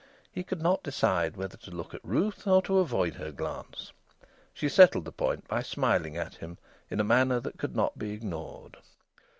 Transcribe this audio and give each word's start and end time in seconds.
He 0.33 0.43
could 0.43 0.63
not 0.63 0.81
decide 0.81 1.37
whether 1.37 1.57
to 1.57 1.69
look 1.69 1.93
at 1.93 2.03
Ruth 2.03 2.47
or 2.47 2.63
to 2.63 2.79
avoid 2.79 3.13
her 3.13 3.31
glance. 3.31 3.91
She 4.51 4.67
settled 4.67 5.05
the 5.05 5.11
point 5.11 5.47
by 5.47 5.61
smiling 5.61 6.17
at 6.17 6.33
him 6.33 6.57
in 6.89 6.99
a 6.99 7.03
manner 7.03 7.39
that 7.39 7.59
could 7.59 7.75
not 7.75 7.99
be 7.99 8.09
ignored. 8.09 8.77